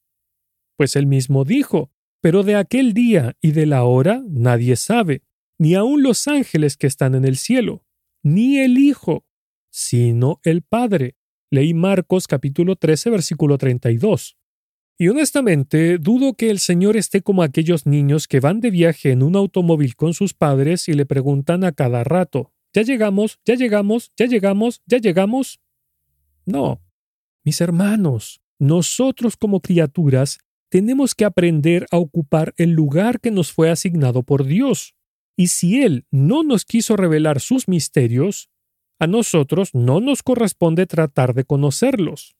Pues 0.76 0.94
él 0.94 1.06
mismo 1.08 1.44
dijo, 1.44 1.90
pero 2.26 2.42
de 2.42 2.56
aquel 2.56 2.92
día 2.92 3.36
y 3.40 3.52
de 3.52 3.66
la 3.66 3.84
hora 3.84 4.20
nadie 4.28 4.74
sabe, 4.74 5.22
ni 5.58 5.76
aun 5.76 6.02
los 6.02 6.26
ángeles 6.26 6.76
que 6.76 6.88
están 6.88 7.14
en 7.14 7.24
el 7.24 7.36
cielo, 7.36 7.84
ni 8.24 8.58
el 8.58 8.78
Hijo, 8.78 9.24
sino 9.70 10.40
el 10.42 10.62
Padre. 10.62 11.14
Leí 11.52 11.72
Marcos 11.72 12.26
capítulo 12.26 12.74
13 12.74 13.10
versículo 13.10 13.58
32. 13.58 14.36
Y 14.98 15.06
honestamente, 15.06 15.98
dudo 15.98 16.34
que 16.34 16.50
el 16.50 16.58
Señor 16.58 16.96
esté 16.96 17.22
como 17.22 17.44
aquellos 17.44 17.86
niños 17.86 18.26
que 18.26 18.40
van 18.40 18.58
de 18.60 18.72
viaje 18.72 19.12
en 19.12 19.22
un 19.22 19.36
automóvil 19.36 19.94
con 19.94 20.12
sus 20.12 20.34
padres 20.34 20.88
y 20.88 20.94
le 20.94 21.06
preguntan 21.06 21.62
a 21.62 21.70
cada 21.70 22.02
rato, 22.02 22.52
¿ya 22.74 22.82
llegamos? 22.82 23.38
¿ya 23.44 23.54
llegamos? 23.54 24.10
¿ya 24.16 24.26
llegamos? 24.26 24.82
¿ya 24.84 24.98
llegamos? 24.98 25.60
No. 26.44 26.82
Mis 27.44 27.60
hermanos, 27.60 28.40
nosotros 28.58 29.36
como 29.36 29.60
criaturas 29.60 30.40
tenemos 30.76 31.14
que 31.14 31.24
aprender 31.24 31.86
a 31.90 31.96
ocupar 31.96 32.52
el 32.58 32.72
lugar 32.72 33.18
que 33.18 33.30
nos 33.30 33.50
fue 33.50 33.70
asignado 33.70 34.24
por 34.24 34.44
Dios. 34.44 34.94
Y 35.34 35.46
si 35.46 35.80
Él 35.80 36.04
no 36.10 36.42
nos 36.42 36.66
quiso 36.66 36.98
revelar 36.98 37.40
sus 37.40 37.66
misterios, 37.66 38.50
a 38.98 39.06
nosotros 39.06 39.70
no 39.72 40.02
nos 40.02 40.22
corresponde 40.22 40.84
tratar 40.84 41.32
de 41.32 41.44
conocerlos. 41.44 42.36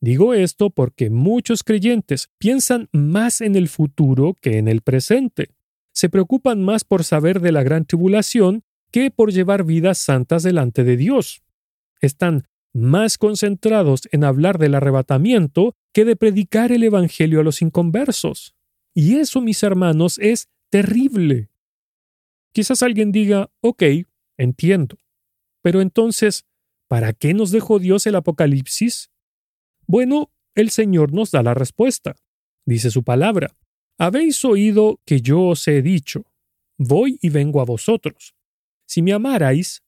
Digo 0.00 0.32
esto 0.32 0.70
porque 0.70 1.10
muchos 1.10 1.64
creyentes 1.64 2.30
piensan 2.38 2.88
más 2.92 3.40
en 3.40 3.56
el 3.56 3.66
futuro 3.66 4.36
que 4.40 4.58
en 4.58 4.68
el 4.68 4.82
presente. 4.82 5.48
Se 5.92 6.08
preocupan 6.08 6.62
más 6.62 6.84
por 6.84 7.02
saber 7.02 7.40
de 7.40 7.50
la 7.50 7.64
gran 7.64 7.84
tribulación 7.84 8.62
que 8.92 9.10
por 9.10 9.32
llevar 9.32 9.64
vidas 9.64 9.98
santas 9.98 10.44
delante 10.44 10.84
de 10.84 10.96
Dios. 10.96 11.42
Están 12.00 12.46
más 12.72 13.18
concentrados 13.18 14.08
en 14.12 14.22
hablar 14.22 14.58
del 14.58 14.76
arrebatamiento 14.76 15.74
que 15.92 16.04
de 16.04 16.16
predicar 16.16 16.72
el 16.72 16.82
Evangelio 16.82 17.40
a 17.40 17.42
los 17.42 17.62
inconversos. 17.62 18.54
Y 18.94 19.16
eso, 19.16 19.40
mis 19.40 19.62
hermanos, 19.62 20.18
es 20.18 20.48
terrible. 20.70 21.50
Quizás 22.52 22.82
alguien 22.82 23.12
diga, 23.12 23.50
ok, 23.60 23.82
entiendo. 24.36 24.98
Pero 25.62 25.80
entonces, 25.80 26.44
¿para 26.88 27.12
qué 27.12 27.34
nos 27.34 27.50
dejó 27.50 27.78
Dios 27.78 28.06
el 28.06 28.16
Apocalipsis? 28.16 29.10
Bueno, 29.86 30.30
el 30.54 30.70
Señor 30.70 31.12
nos 31.12 31.30
da 31.30 31.42
la 31.42 31.54
respuesta. 31.54 32.16
Dice 32.66 32.90
su 32.90 33.02
palabra. 33.02 33.56
Habéis 33.98 34.44
oído 34.44 35.00
que 35.04 35.20
yo 35.20 35.42
os 35.42 35.66
he 35.68 35.82
dicho, 35.82 36.24
voy 36.78 37.18
y 37.22 37.28
vengo 37.28 37.60
a 37.60 37.64
vosotros. 37.64 38.34
Si 38.86 39.02
me 39.02 39.12
amarais, 39.12 39.82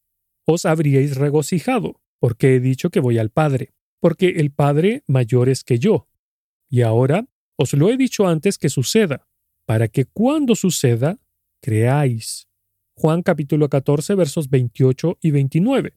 os 0.46 0.66
habríais 0.66 1.16
regocijado 1.16 2.00
porque 2.24 2.54
he 2.54 2.60
dicho 2.60 2.88
que 2.88 3.00
voy 3.00 3.18
al 3.18 3.28
Padre, 3.28 3.74
porque 4.04 4.34
el 4.36 4.50
Padre 4.50 5.02
mayor 5.06 5.48
es 5.48 5.64
que 5.64 5.78
yo. 5.78 6.10
Y 6.68 6.82
ahora 6.82 7.26
os 7.56 7.72
lo 7.72 7.88
he 7.88 7.96
dicho 7.96 8.28
antes 8.28 8.58
que 8.58 8.68
suceda, 8.68 9.26
para 9.64 9.88
que 9.88 10.04
cuando 10.04 10.54
suceda, 10.54 11.18
creáis. 11.62 12.46
Juan 12.98 13.22
capítulo 13.22 13.70
14 13.70 14.14
versos 14.14 14.50
28 14.50 15.16
y 15.22 15.30
29. 15.30 15.96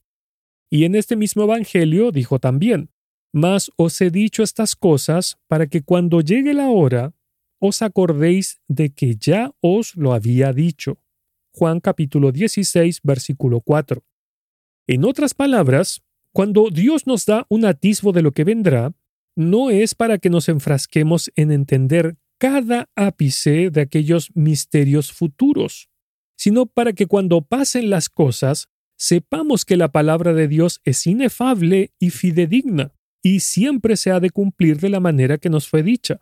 Y 0.69 0.85
en 0.85 0.95
este 0.95 1.17
mismo 1.17 1.43
Evangelio 1.43 2.13
dijo 2.13 2.39
también, 2.39 2.91
Mas 3.33 3.73
os 3.75 3.99
he 3.99 4.09
dicho 4.09 4.41
estas 4.41 4.77
cosas 4.77 5.37
para 5.49 5.67
que 5.67 5.81
cuando 5.81 6.21
llegue 6.21 6.53
la 6.53 6.69
hora, 6.69 7.13
os 7.59 7.81
acordéis 7.81 8.61
de 8.69 8.93
que 8.93 9.17
ya 9.17 9.53
os 9.59 9.97
lo 9.97 10.13
había 10.13 10.53
dicho. 10.53 10.97
Juan 11.51 11.81
capítulo 11.81 12.31
16 12.31 13.01
versículo 13.03 13.59
4. 13.59 14.01
En 14.87 15.03
otras 15.03 15.33
palabras, 15.33 16.06
cuando 16.37 16.69
Dios 16.69 17.07
nos 17.07 17.25
da 17.25 17.47
un 17.49 17.65
atisbo 17.65 18.11
de 18.11 18.21
lo 18.21 18.31
que 18.31 18.43
vendrá, 18.43 18.93
no 19.35 19.71
es 19.71 19.95
para 19.95 20.19
que 20.19 20.29
nos 20.29 20.49
enfrasquemos 20.49 21.31
en 21.35 21.51
entender 21.51 22.15
cada 22.37 22.91
ápice 22.95 23.71
de 23.71 23.81
aquellos 23.81 24.29
misterios 24.35 25.11
futuros, 25.11 25.89
sino 26.37 26.67
para 26.67 26.93
que 26.93 27.07
cuando 27.07 27.41
pasen 27.41 27.89
las 27.89 28.07
cosas, 28.07 28.69
sepamos 28.99 29.65
que 29.65 29.77
la 29.77 29.91
palabra 29.91 30.35
de 30.35 30.47
Dios 30.47 30.79
es 30.83 31.07
inefable 31.07 31.91
y 31.97 32.11
fidedigna, 32.11 32.93
y 33.23 33.39
siempre 33.39 33.97
se 33.97 34.11
ha 34.11 34.19
de 34.19 34.29
cumplir 34.29 34.79
de 34.79 34.89
la 34.89 34.99
manera 34.99 35.39
que 35.39 35.49
nos 35.49 35.67
fue 35.67 35.81
dicha. 35.81 36.21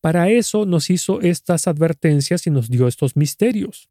Para 0.00 0.30
eso 0.30 0.64
nos 0.64 0.90
hizo 0.90 1.20
estas 1.22 1.66
advertencias 1.66 2.46
y 2.46 2.50
nos 2.50 2.70
dio 2.70 2.86
estos 2.86 3.16
misterios. 3.16 3.90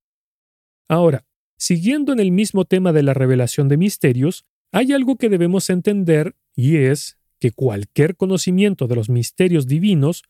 Ahora, 0.87 1.25
siguiendo 1.57 2.13
en 2.13 2.21
el 2.21 2.31
mismo 2.31 2.63
tema 2.63 2.93
de 2.93 3.03
la 3.03 3.13
revelación 3.13 3.67
de 3.67 3.75
misterios, 3.75 4.45
hay 4.75 4.91
algo 4.91 5.15
que 5.15 5.29
debemos 5.29 5.69
entender 5.69 6.35
y 6.53 6.75
es 6.75 7.17
que 7.39 7.51
cualquier 7.51 8.17
conocimiento 8.17 8.87
de 8.87 8.95
los 8.95 9.07
misterios 9.09 9.67
divinos 9.67 10.23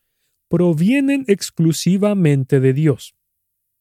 provienen 0.48 1.24
exclusivamente 1.26 2.60
de 2.60 2.72
Dios. 2.72 3.16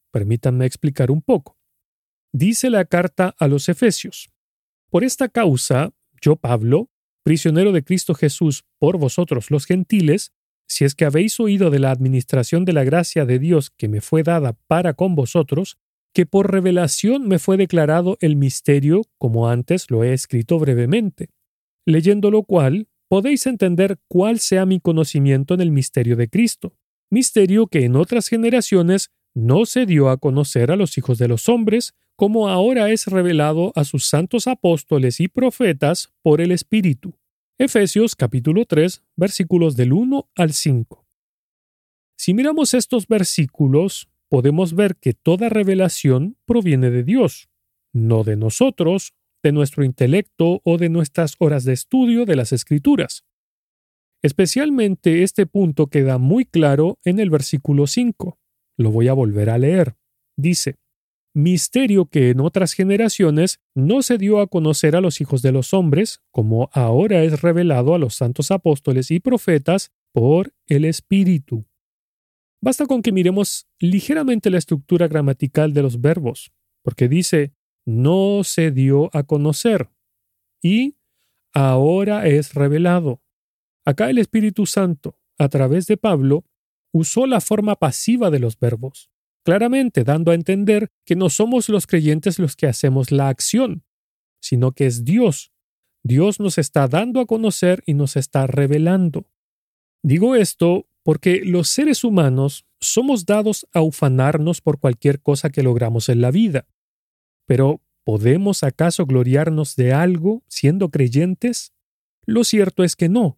Permítanme 0.10 0.66
explicar 0.66 1.12
un 1.12 1.22
poco. 1.22 1.60
Dice 2.34 2.72
la 2.72 2.84
carta 2.86 3.36
a 3.38 3.48
los 3.48 3.70
Efesios. 3.70 4.32
Por 4.90 5.04
esta 5.04 5.30
causa, 5.30 5.94
yo, 6.20 6.36
Pablo, 6.36 6.90
prisionero 7.22 7.72
de 7.72 7.84
Cristo 7.84 8.16
Jesús 8.16 8.66
por 8.80 8.98
vosotros 8.98 9.52
los 9.52 9.68
gentiles, 9.68 10.34
si 10.68 10.84
es 10.84 10.96
que 10.96 11.06
habéis 11.06 11.40
oído 11.40 11.70
de 11.70 11.78
la 11.78 11.92
administración 11.92 12.66
de 12.66 12.74
la 12.74 12.84
gracia 12.84 13.28
de 13.28 13.38
Dios 13.38 13.70
que 13.70 13.88
me 13.88 14.02
fue 14.02 14.24
dada 14.24 14.54
para 14.66 14.96
con 14.96 15.14
vosotros, 15.14 15.78
que 16.16 16.26
por 16.26 16.50
revelación 16.50 17.28
me 17.28 17.40
fue 17.40 17.58
declarado 17.58 18.18
el 18.22 18.38
misterio, 18.38 19.02
como 19.18 19.50
antes 19.50 19.92
lo 19.92 20.06
he 20.06 20.14
escrito 20.14 20.58
brevemente, 20.58 21.30
leyendo 21.86 22.32
lo 22.32 22.44
cual 22.44 22.88
podéis 23.10 23.46
entender 23.48 24.00
cuál 24.08 24.40
sea 24.40 24.66
mi 24.66 24.80
conocimiento 24.80 25.54
en 25.54 25.60
el 25.60 25.72
misterio 25.72 26.16
de 26.16 26.30
Cristo, 26.30 26.74
misterio 27.12 27.68
que 27.68 27.84
en 27.84 27.98
otras 27.98 28.30
generaciones 28.30 29.12
no 29.36 29.66
se 29.66 29.86
dio 29.86 30.10
a 30.10 30.16
conocer 30.16 30.72
a 30.72 30.78
los 30.78 30.98
hijos 30.98 31.18
de 31.18 31.28
los 31.28 31.50
hombres, 31.50 31.94
como 32.16 32.48
ahora 32.48 32.90
es 32.92 33.08
revelado 33.08 33.74
a 33.76 33.84
sus 33.84 34.06
santos 34.06 34.48
apóstoles 34.48 35.20
y 35.20 35.28
profetas 35.28 36.14
por 36.22 36.40
el 36.40 36.54
Espíritu. 36.54 37.20
Efesios 37.58 38.16
capítulo 38.16 38.66
3 38.66 39.04
versículos 39.18 39.76
del 39.76 39.92
1 39.92 40.30
al 40.34 40.54
5. 40.54 41.06
Si 42.18 42.34
miramos 42.34 42.74
estos 42.74 43.06
versículos, 43.06 44.08
podemos 44.36 44.76
ver 44.76 44.98
que 44.98 45.14
toda 45.14 45.48
revelación 45.48 46.36
proviene 46.46 46.92
de 46.92 47.04
Dios, 47.06 47.48
no 47.94 48.26
de 48.26 48.36
nosotros, 48.36 49.14
de 49.42 49.54
nuestro 49.54 49.86
intelecto 49.86 50.60
o 50.66 50.78
de 50.78 50.90
nuestras 50.90 51.38
horas 51.40 51.64
de 51.64 51.72
estudio 51.72 52.26
de 52.26 52.36
las 52.36 52.52
Escrituras. 52.52 53.24
Especialmente 54.22 55.24
este 55.24 55.46
punto 55.46 55.88
queda 55.88 56.18
muy 56.18 56.44
claro 56.44 57.00
en 57.06 57.20
el 57.22 57.30
versículo 57.30 57.88
5. 57.88 58.38
Lo 58.76 58.92
voy 58.92 59.08
a 59.08 59.14
volver 59.14 59.50
a 59.50 59.58
leer. 59.58 59.96
Dice, 60.36 60.76
misterio 61.34 62.08
que 62.08 62.32
en 62.32 62.42
otras 62.42 62.74
generaciones 62.74 63.62
no 63.74 64.02
se 64.02 64.18
dio 64.18 64.42
a 64.42 64.48
conocer 64.48 64.98
a 64.98 65.02
los 65.02 65.22
hijos 65.22 65.42
de 65.44 65.54
los 65.54 65.74
hombres, 65.74 66.20
como 66.32 66.70
ahora 66.74 67.24
es 67.24 67.42
revelado 67.42 67.96
a 67.96 68.00
los 68.00 68.16
santos 68.16 68.52
apóstoles 68.52 69.12
y 69.12 69.22
profetas 69.22 69.94
por 70.12 70.54
el 70.68 70.84
Espíritu. 70.84 71.66
Basta 72.62 72.86
con 72.86 73.02
que 73.02 73.12
miremos 73.12 73.68
ligeramente 73.80 74.50
la 74.50 74.58
estructura 74.58 75.08
gramatical 75.08 75.74
de 75.74 75.84
los 75.84 76.02
verbos, 76.02 76.52
porque 76.84 77.08
dice 77.08 77.54
no 77.88 78.44
se 78.44 78.72
dio 78.72 79.16
a 79.16 79.24
conocer 79.24 79.92
y 80.62 80.96
ahora 81.54 82.26
es 82.26 82.56
revelado. 82.56 83.22
Acá 83.86 84.10
el 84.10 84.18
Espíritu 84.18 84.66
Santo, 84.66 85.20
a 85.38 85.50
través 85.50 85.86
de 85.86 85.96
Pablo, 85.96 86.46
usó 86.92 87.28
la 87.28 87.42
forma 87.42 87.76
pasiva 87.76 88.32
de 88.32 88.40
los 88.40 88.58
verbos 88.58 89.12
claramente 89.46 90.04
dando 90.04 90.32
a 90.32 90.36
entender 90.36 90.90
que 91.06 91.16
no 91.16 91.30
somos 91.30 91.70
los 91.70 91.86
creyentes 91.86 92.40
los 92.40 92.56
que 92.56 92.66
hacemos 92.66 93.12
la 93.12 93.30
acción, 93.30 93.86
sino 94.42 94.72
que 94.72 94.88
es 94.88 95.06
Dios. 95.06 95.54
Dios 96.04 96.40
nos 96.40 96.58
está 96.58 96.88
dando 96.88 97.20
a 97.20 97.28
conocer 97.28 97.84
y 97.86 97.94
nos 97.94 98.16
está 98.16 98.48
revelando. 98.48 99.28
Digo 100.04 100.36
esto 100.36 100.88
porque 101.06 101.44
los 101.46 101.70
seres 101.70 102.04
humanos 102.04 102.66
somos 102.80 103.28
dados 103.28 103.68
a 103.74 103.82
ufanarnos 103.82 104.60
por 104.60 104.80
cualquier 104.80 105.22
cosa 105.22 105.52
que 105.52 105.62
logramos 105.62 106.10
en 106.10 106.20
la 106.20 106.32
vida. 106.32 106.68
Pero, 107.46 107.80
¿podemos 108.04 108.64
acaso 108.64 109.06
gloriarnos 109.06 109.76
de 109.76 109.94
algo 109.94 110.44
siendo 110.48 110.90
creyentes? 110.90 111.74
Lo 112.26 112.44
cierto 112.44 112.84
es 112.84 112.96
que 112.96 113.08
no. 113.08 113.38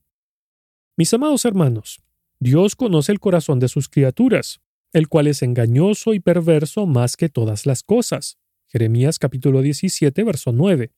Mis 0.96 1.14
amados 1.14 1.44
hermanos, 1.44 2.02
Dios 2.40 2.78
conoce 2.78 3.12
el 3.12 3.20
corazón 3.20 3.60
de 3.60 3.68
sus 3.68 3.90
criaturas, 3.90 4.62
el 4.94 5.10
cual 5.10 5.28
es 5.28 5.42
engañoso 5.42 6.14
y 6.14 6.22
perverso 6.22 6.86
más 6.86 7.18
que 7.18 7.28
todas 7.28 7.66
las 7.66 7.84
cosas. 7.84 8.38
Jeremías 8.70 9.20
capítulo 9.20 9.62
17, 9.62 10.24
verso 10.24 10.53
9. 10.53 10.94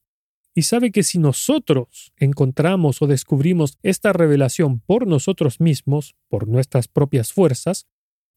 Y 0.59 0.63
sabe 0.63 0.91
que 0.91 1.03
si 1.03 1.19
nosotros 1.19 2.11
encontramos 2.17 3.01
o 3.01 3.07
descubrimos 3.07 3.77
esta 3.81 4.11
revelación 4.11 4.81
por 4.81 5.07
nosotros 5.07 5.61
mismos, 5.61 6.17
por 6.27 6.49
nuestras 6.49 6.89
propias 6.89 7.31
fuerzas, 7.31 7.87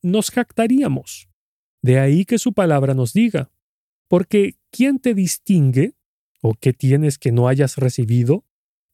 nos 0.03 0.31
jactaríamos. 0.31 1.29
De 1.83 1.99
ahí 1.99 2.25
que 2.25 2.39
su 2.39 2.53
palabra 2.53 2.95
nos 2.95 3.13
diga, 3.13 3.51
porque 4.07 4.55
¿quién 4.71 5.01
te 5.01 5.15
distingue? 5.15 5.97
¿O 6.41 6.55
qué 6.55 6.73
tienes 6.73 7.19
que 7.19 7.33
no 7.33 7.49
hayas 7.49 7.77
recibido? 7.77 8.45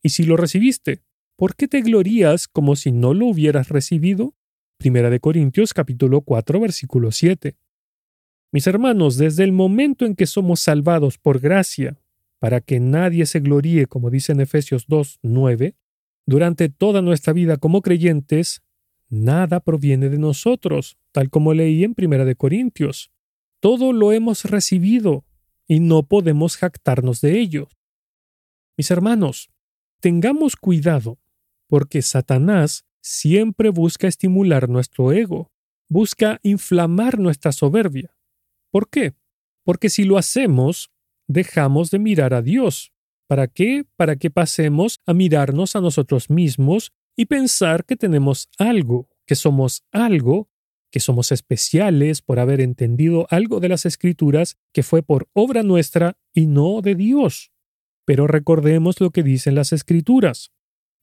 Y 0.02 0.08
si 0.08 0.22
lo 0.22 0.38
recibiste, 0.38 1.02
¿por 1.36 1.54
qué 1.54 1.68
te 1.68 1.82
glorías 1.82 2.48
como 2.48 2.76
si 2.76 2.92
no 2.92 3.12
lo 3.12 3.26
hubieras 3.26 3.68
recibido? 3.68 4.34
Primera 4.78 5.10
de 5.10 5.20
Corintios 5.20 5.74
capítulo 5.74 6.22
4 6.22 6.60
versículo 6.60 7.12
7. 7.12 7.58
Mis 8.52 8.66
hermanos, 8.66 9.18
desde 9.18 9.44
el 9.44 9.52
momento 9.52 10.06
en 10.06 10.14
que 10.14 10.24
somos 10.24 10.60
salvados 10.60 11.18
por 11.18 11.40
gracia, 11.40 11.98
para 12.38 12.61
que 12.61 12.81
nadie 12.81 13.27
se 13.27 13.40
gloríe, 13.40 13.87
como 13.87 14.11
dice 14.11 14.33
en 14.33 14.40
Efesios 14.40 14.87
2, 14.87 15.20
9, 15.22 15.77
durante 16.27 16.68
toda 16.68 17.03
nuestra 17.03 17.33
vida 17.33 17.57
como 17.57 17.83
creyentes, 17.83 18.62
nada 19.09 19.61
proviene 19.61 20.09
de 20.09 20.18
nosotros, 20.18 20.98
tal 21.12 21.31
como 21.31 21.55
leí 21.55 21.85
en 21.85 21.94
Primera 21.94 22.24
de 22.24 22.37
Corintios. 22.37 23.11
Todo 23.61 23.92
lo 23.92 24.12
hemos 24.12 24.44
recibido 24.44 25.24
y 25.66 25.81
no 25.81 26.05
podemos 26.05 26.57
jactarnos 26.57 27.20
de 27.20 27.40
ello. 27.40 27.68
Mis 28.77 28.90
hermanos, 28.90 29.51
tengamos 30.01 30.55
cuidado, 30.55 31.18
porque 31.66 32.03
Satanás 32.03 32.85
siempre 33.01 33.70
busca 33.70 34.07
estimular 34.07 34.68
nuestro 34.68 35.12
ego, 35.12 35.51
busca 35.88 36.38
inflamar 36.42 37.18
nuestra 37.18 37.53
soberbia. 37.53 38.14
¿Por 38.70 38.88
qué? 38.88 39.14
Porque 39.64 39.90
si 39.90 40.05
lo 40.05 40.18
hacemos, 40.18 40.90
dejamos 41.28 41.90
de 41.90 41.98
mirar 41.98 42.34
a 42.34 42.42
Dios. 42.42 42.92
¿Para 43.28 43.46
qué? 43.46 43.84
Para 43.96 44.16
que 44.16 44.30
pasemos 44.30 45.00
a 45.06 45.14
mirarnos 45.14 45.76
a 45.76 45.80
nosotros 45.80 46.30
mismos 46.30 46.92
y 47.16 47.26
pensar 47.26 47.84
que 47.84 47.96
tenemos 47.96 48.48
algo, 48.58 49.10
que 49.26 49.34
somos 49.34 49.84
algo, 49.92 50.48
que 50.90 51.00
somos 51.00 51.30
especiales 51.30 52.22
por 52.22 52.38
haber 52.38 52.62
entendido 52.62 53.26
algo 53.30 53.60
de 53.60 53.68
las 53.68 53.84
escrituras 53.84 54.56
que 54.72 54.82
fue 54.82 55.02
por 55.02 55.28
obra 55.34 55.62
nuestra 55.62 56.16
y 56.32 56.46
no 56.46 56.80
de 56.80 56.94
Dios. 56.94 57.52
Pero 58.06 58.26
recordemos 58.26 58.98
lo 59.00 59.10
que 59.10 59.22
dicen 59.22 59.54
las 59.54 59.74
escrituras. 59.74 60.50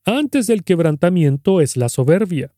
Antes 0.05 0.47
del 0.47 0.63
quebrantamiento 0.63 1.61
es 1.61 1.77
la 1.77 1.89
soberbia, 1.89 2.55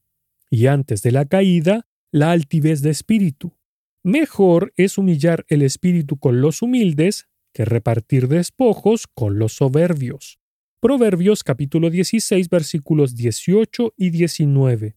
y 0.50 0.68
antes 0.68 1.02
de 1.02 1.12
la 1.12 1.26
caída, 1.26 1.88
la 2.12 2.32
altivez 2.32 2.82
de 2.82 2.92
espíritu. 2.92 3.58
Mejor 4.04 4.72
es 4.78 4.98
humillar 4.98 5.46
el 5.50 5.62
espíritu 5.62 6.18
con 6.18 6.40
los 6.40 6.62
humildes 6.62 7.28
que 7.58 7.66
repartir 7.66 8.28
despojos 8.28 9.08
con 9.08 9.40
los 9.40 9.54
soberbios. 9.54 10.38
Proverbios 10.80 11.44
capítulo 11.44 11.90
16 11.90 12.50
versículos 12.50 13.16
18 13.16 13.96
y 13.98 14.12
19. 14.12 14.96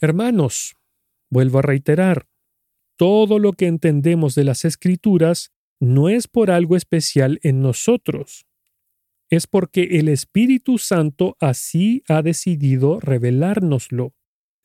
Hermanos, 0.00 0.76
vuelvo 1.28 1.58
a 1.58 1.62
reiterar, 1.62 2.28
todo 2.94 3.40
lo 3.40 3.52
que 3.52 3.66
entendemos 3.66 4.36
de 4.36 4.44
las 4.44 4.64
escrituras 4.64 5.50
no 5.80 6.08
es 6.08 6.28
por 6.28 6.52
algo 6.52 6.76
especial 6.76 7.40
en 7.42 7.62
nosotros, 7.62 8.46
es 9.28 9.48
porque 9.48 9.98
el 9.98 10.06
Espíritu 10.06 10.78
Santo 10.78 11.36
así 11.40 12.04
ha 12.06 12.22
decidido 12.22 13.00
revelárnoslo. 13.00 14.14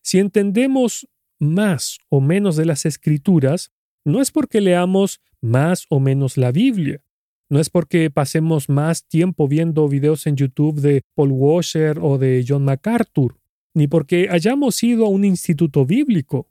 Si 0.03 0.19
entendemos 0.19 1.07
más 1.39 1.97
o 2.09 2.21
menos 2.21 2.57
de 2.57 2.65
las 2.65 2.85
escrituras, 2.85 3.71
no 4.05 4.21
es 4.21 4.31
porque 4.31 4.61
leamos 4.61 5.21
más 5.41 5.85
o 5.89 5.99
menos 5.99 6.37
la 6.37 6.51
Biblia, 6.51 7.03
no 7.51 7.59
es 7.59 7.69
porque 7.69 8.09
pasemos 8.09 8.69
más 8.69 9.05
tiempo 9.05 9.45
viendo 9.47 9.87
videos 9.89 10.25
en 10.25 10.37
YouTube 10.37 10.79
de 10.79 11.01
Paul 11.15 11.31
Washer 11.31 11.99
o 11.99 12.17
de 12.17 12.45
John 12.47 12.63
MacArthur, 12.63 13.37
ni 13.73 13.87
porque 13.87 14.29
hayamos 14.31 14.81
ido 14.83 15.05
a 15.05 15.09
un 15.09 15.25
instituto 15.25 15.85
bíblico. 15.85 16.47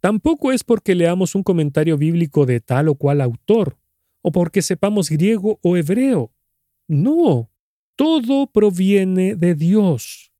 Tampoco 0.00 0.52
es 0.52 0.62
porque 0.62 0.94
leamos 0.94 1.34
un 1.34 1.42
comentario 1.42 1.96
bíblico 1.96 2.44
de 2.44 2.60
tal 2.60 2.88
o 2.88 2.94
cual 2.94 3.22
autor, 3.22 3.78
o 4.20 4.32
porque 4.32 4.60
sepamos 4.60 5.08
griego 5.08 5.58
o 5.62 5.78
hebreo. 5.78 6.30
No, 6.88 7.50
todo 7.96 8.46
proviene 8.46 9.36
de 9.36 9.54
Dios. 9.54 10.30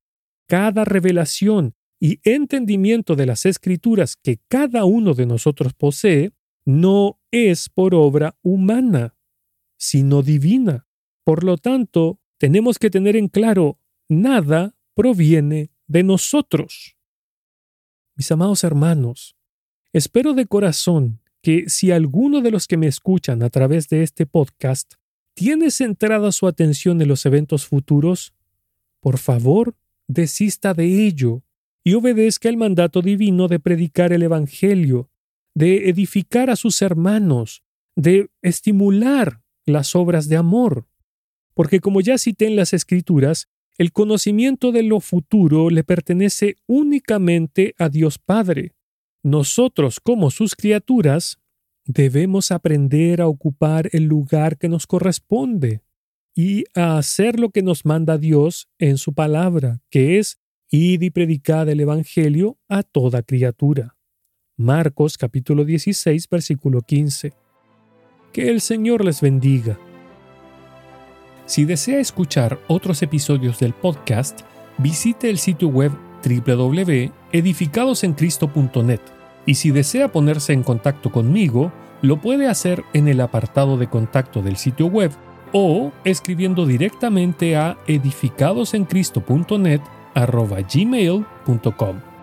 Cada 0.46 0.84
revelación 0.84 1.74
y 1.98 2.20
entendimiento 2.24 3.16
de 3.16 3.24
las 3.24 3.46
escrituras 3.46 4.16
que 4.16 4.38
cada 4.48 4.84
uno 4.84 5.14
de 5.14 5.24
nosotros 5.24 5.72
posee 5.72 6.32
no 6.64 7.20
es 7.30 7.68
por 7.68 7.94
obra 7.94 8.36
humana, 8.42 9.16
sino 9.76 10.22
divina. 10.22 10.86
Por 11.24 11.44
lo 11.44 11.56
tanto, 11.56 12.20
tenemos 12.38 12.78
que 12.78 12.90
tener 12.90 13.16
en 13.16 13.28
claro, 13.28 13.78
nada 14.08 14.74
proviene 14.94 15.70
de 15.86 16.02
nosotros. 16.02 16.96
Mis 18.16 18.30
amados 18.30 18.64
hermanos, 18.64 19.36
espero 19.92 20.34
de 20.34 20.46
corazón 20.46 21.20
que 21.42 21.68
si 21.68 21.90
alguno 21.90 22.40
de 22.40 22.50
los 22.50 22.66
que 22.66 22.76
me 22.76 22.86
escuchan 22.86 23.42
a 23.42 23.50
través 23.50 23.88
de 23.88 24.02
este 24.02 24.24
podcast 24.24 24.94
tiene 25.34 25.70
centrada 25.70 26.32
su 26.32 26.46
atención 26.46 27.02
en 27.02 27.08
los 27.08 27.26
eventos 27.26 27.66
futuros, 27.66 28.32
por 29.00 29.18
favor, 29.18 29.76
desista 30.06 30.72
de 30.74 31.06
ello 31.06 31.42
y 31.82 31.94
obedezca 31.94 32.48
el 32.48 32.56
mandato 32.56 33.02
divino 33.02 33.48
de 33.48 33.60
predicar 33.60 34.12
el 34.12 34.22
Evangelio, 34.22 35.10
de 35.54 35.88
edificar 35.88 36.50
a 36.50 36.56
sus 36.56 36.82
hermanos, 36.82 37.62
de 37.96 38.28
estimular 38.42 39.40
las 39.66 39.94
obras 39.94 40.28
de 40.28 40.36
amor. 40.36 40.86
Porque 41.54 41.80
como 41.80 42.00
ya 42.00 42.18
cité 42.18 42.46
en 42.46 42.56
las 42.56 42.72
Escrituras, 42.72 43.48
el 43.78 43.92
conocimiento 43.92 44.72
de 44.72 44.82
lo 44.82 45.00
futuro 45.00 45.70
le 45.70 45.84
pertenece 45.84 46.56
únicamente 46.66 47.74
a 47.78 47.88
Dios 47.88 48.18
Padre. 48.18 48.72
Nosotros, 49.22 50.00
como 50.00 50.30
sus 50.30 50.54
criaturas, 50.54 51.38
debemos 51.84 52.50
aprender 52.50 53.20
a 53.20 53.26
ocupar 53.26 53.88
el 53.92 54.04
lugar 54.04 54.58
que 54.58 54.68
nos 54.68 54.86
corresponde 54.86 55.82
y 56.34 56.64
a 56.74 56.98
hacer 56.98 57.38
lo 57.38 57.50
que 57.50 57.62
nos 57.62 57.84
manda 57.84 58.18
Dios 58.18 58.68
en 58.78 58.98
su 58.98 59.12
palabra, 59.14 59.80
que 59.90 60.18
es 60.18 60.40
id 60.70 61.02
y 61.02 61.10
predicad 61.10 61.68
el 61.68 61.80
Evangelio 61.80 62.58
a 62.68 62.82
toda 62.82 63.22
criatura. 63.22 63.96
Marcos 64.56 65.18
capítulo 65.18 65.64
16 65.64 66.28
versículo 66.28 66.82
15. 66.82 67.32
Que 68.32 68.50
el 68.50 68.60
Señor 68.60 69.04
les 69.04 69.20
bendiga. 69.20 69.76
Si 71.44 71.64
desea 71.64 71.98
escuchar 71.98 72.60
otros 72.68 73.02
episodios 73.02 73.58
del 73.58 73.72
podcast, 73.72 74.42
visite 74.78 75.28
el 75.28 75.38
sitio 75.38 75.66
web 75.68 75.90
www.edificadosencristo.net 76.24 79.00
y 79.44 79.56
si 79.56 79.72
desea 79.72 80.12
ponerse 80.12 80.52
en 80.52 80.62
contacto 80.62 81.10
conmigo, 81.10 81.72
lo 82.00 82.20
puede 82.20 82.46
hacer 82.46 82.84
en 82.92 83.08
el 83.08 83.20
apartado 83.22 83.76
de 83.76 83.88
contacto 83.88 84.40
del 84.40 84.56
sitio 84.56 84.86
web 84.86 85.10
o 85.52 85.90
escribiendo 86.04 86.64
directamente 86.64 87.56
a 87.56 87.76
edificadosencristo.net 87.88 89.80
gmail.com. 90.72 92.13